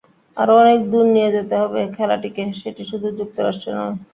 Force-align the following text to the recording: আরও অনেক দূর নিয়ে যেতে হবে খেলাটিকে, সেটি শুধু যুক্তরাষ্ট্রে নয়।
আরও 0.37 0.53
অনেক 0.61 0.79
দূর 0.91 1.05
নিয়ে 1.15 1.33
যেতে 1.35 1.55
হবে 1.61 1.81
খেলাটিকে, 1.95 2.43
সেটি 2.61 2.83
শুধু 2.91 3.07
যুক্তরাষ্ট্রে 3.19 3.71
নয়। 3.77 3.95